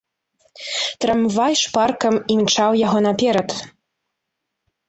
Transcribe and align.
Трамвай 1.03 1.53
шпарка 1.63 2.09
імчаў 2.37 2.71
яго 2.85 2.99
наперад. 3.07 3.49